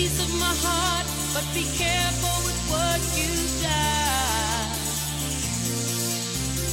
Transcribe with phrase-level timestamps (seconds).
[0.00, 3.28] piece of my heart, but be careful with what you
[3.60, 4.72] die.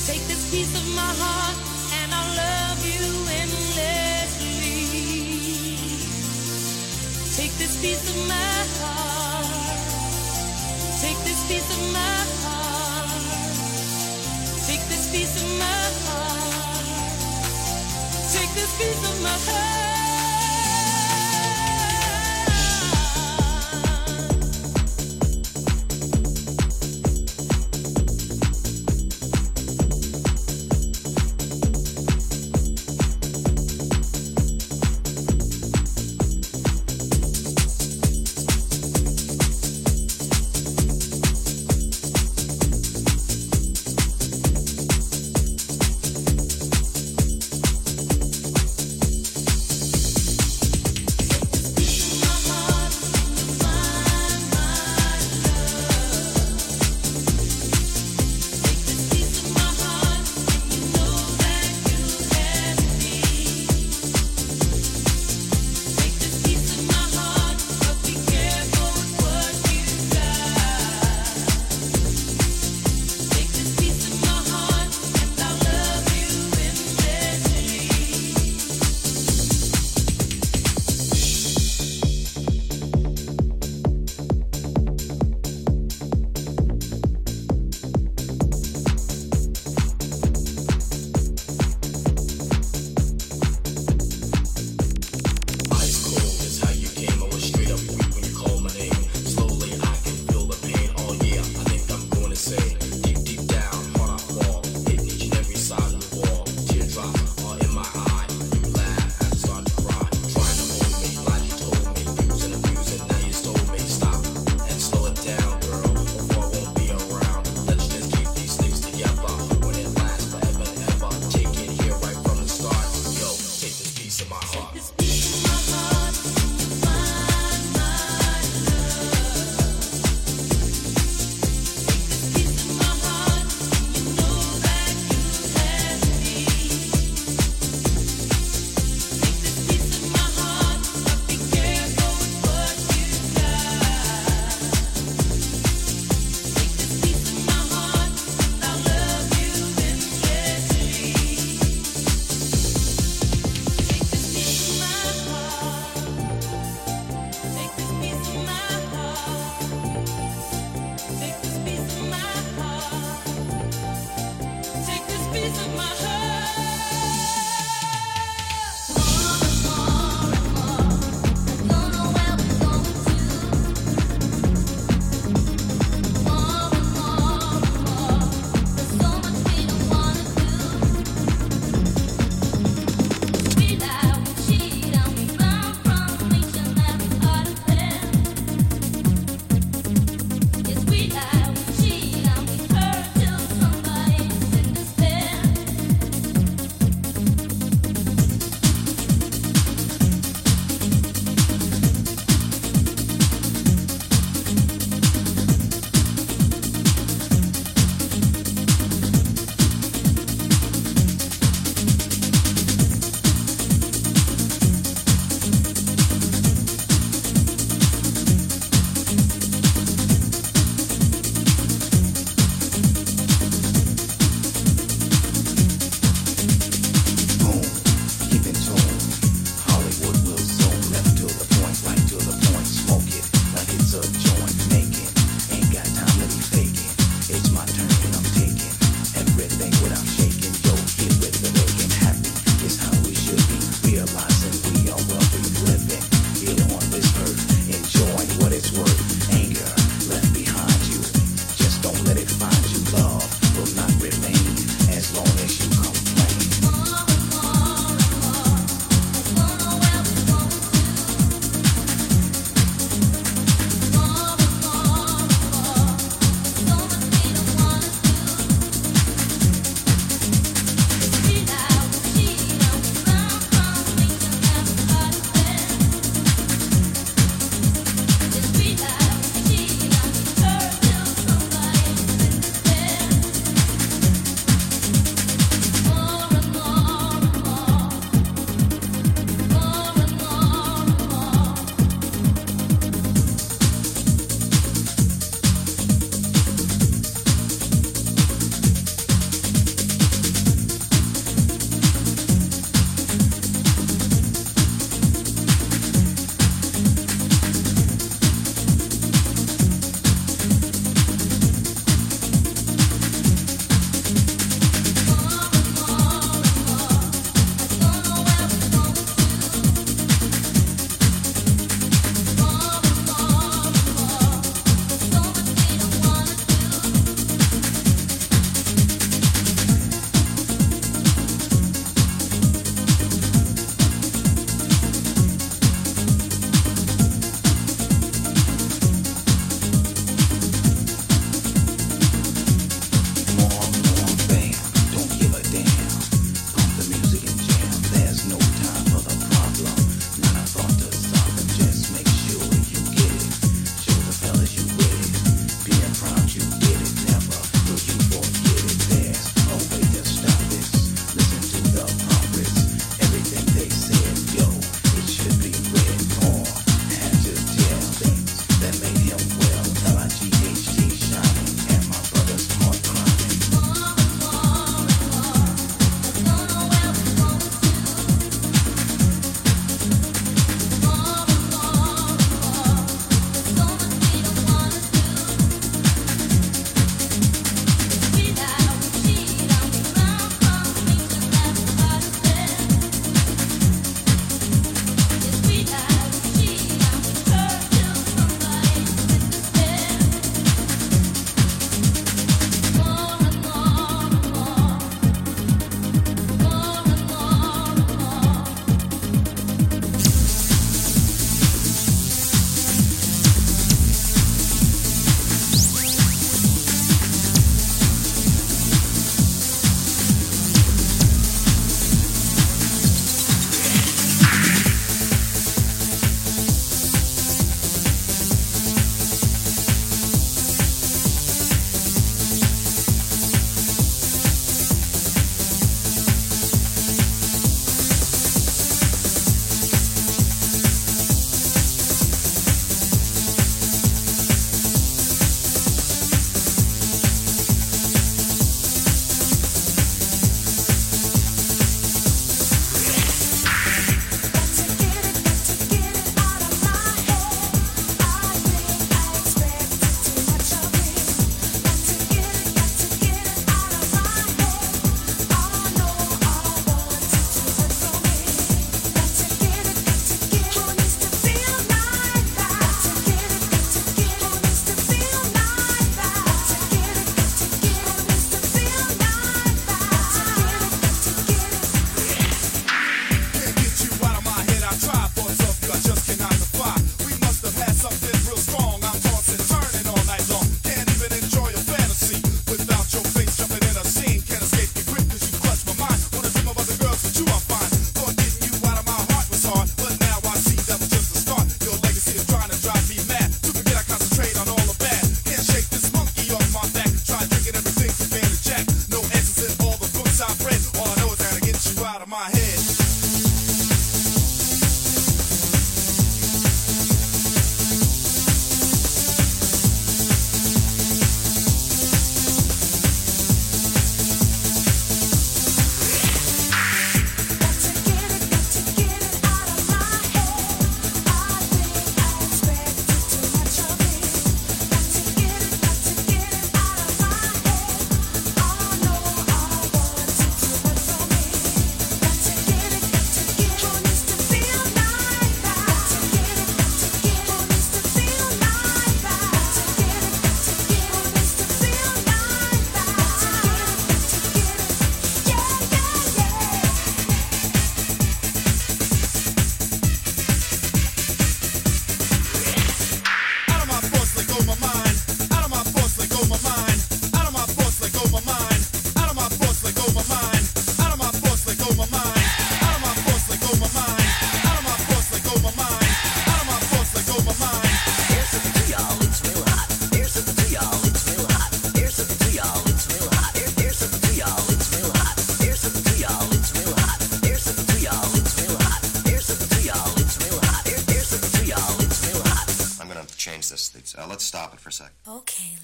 [0.08, 1.58] Take this piece of my heart
[2.00, 3.04] and I'll love you
[3.44, 4.80] endlessly.
[7.36, 9.76] Take this piece of my heart.
[11.04, 13.12] Take this piece of my heart.
[14.68, 17.20] Take this piece of my heart.
[18.36, 19.97] Take this piece of my heart.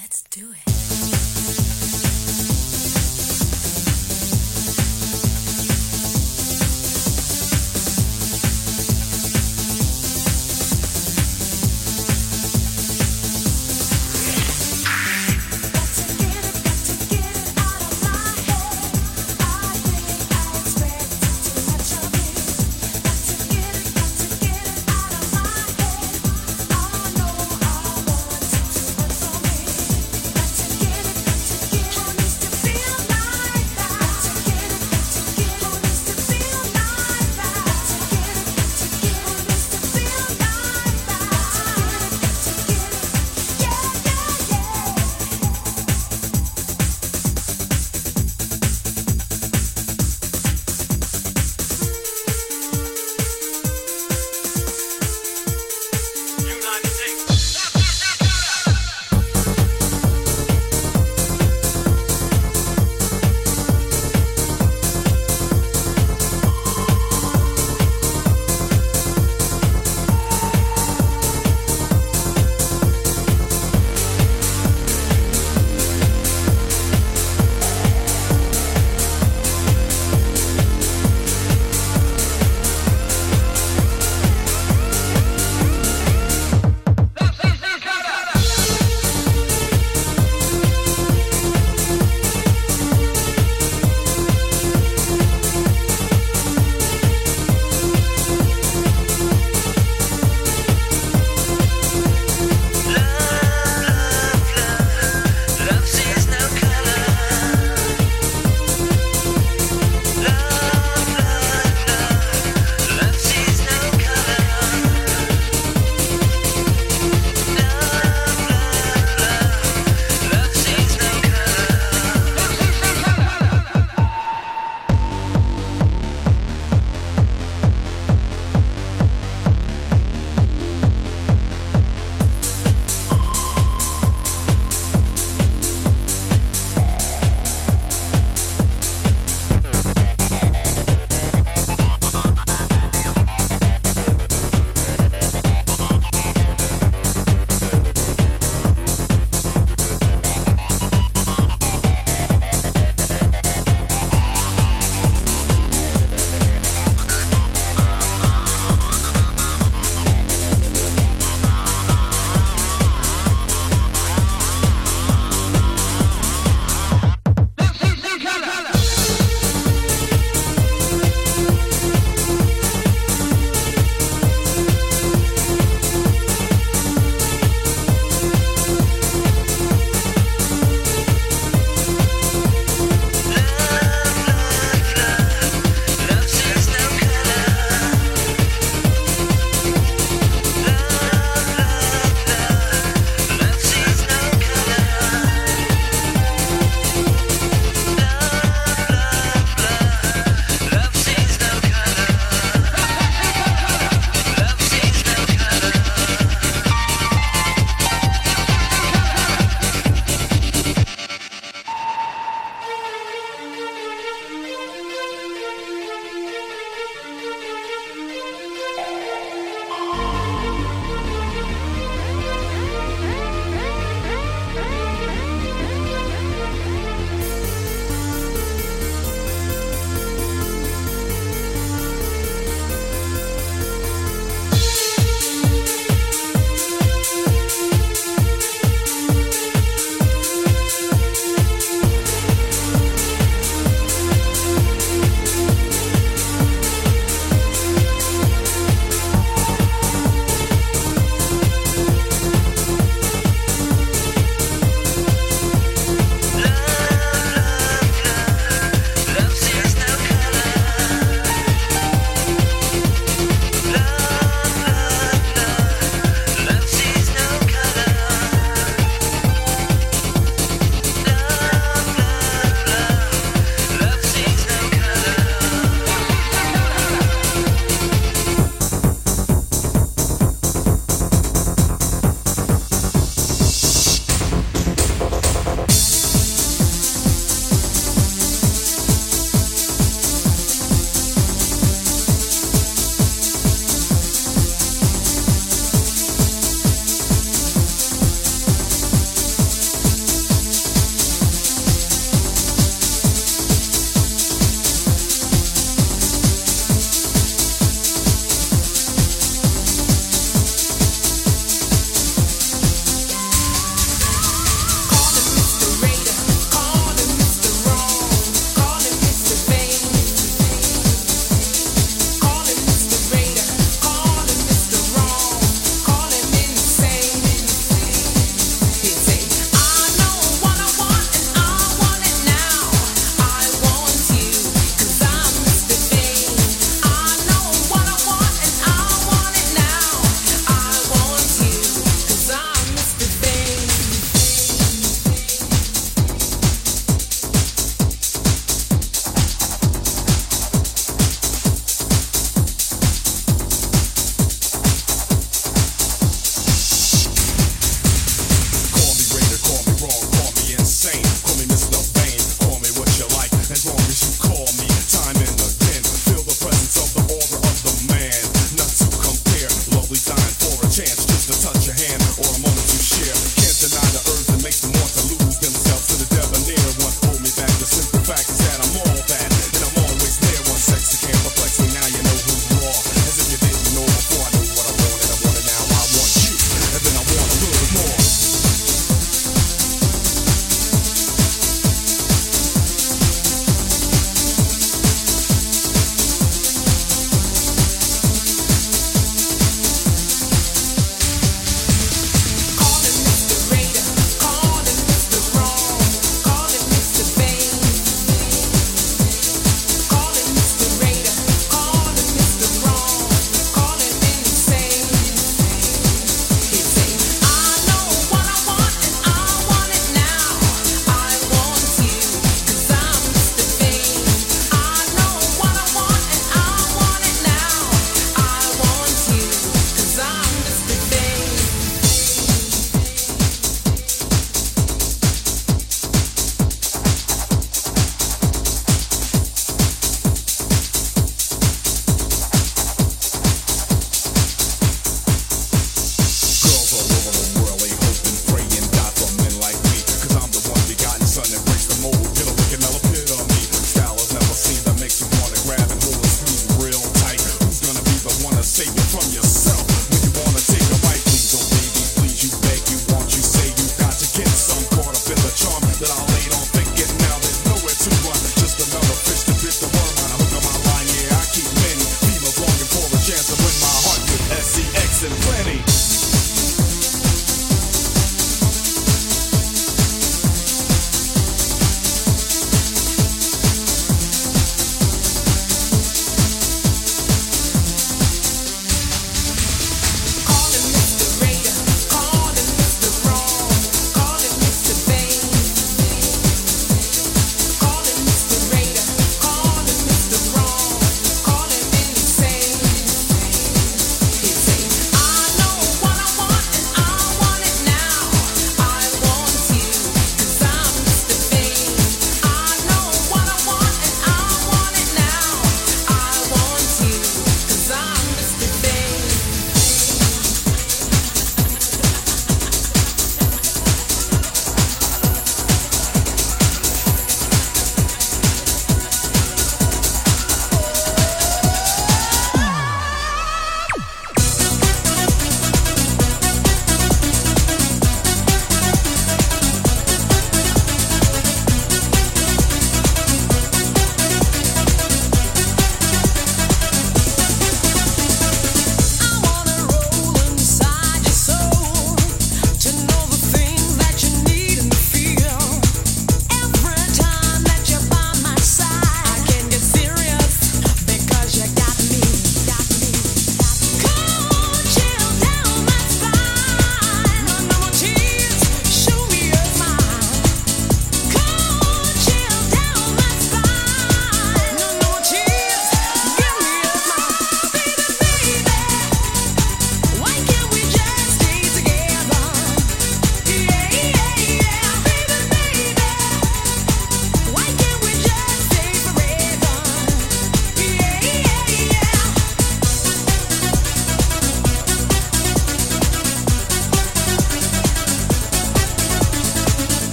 [0.00, 0.67] Let's do it.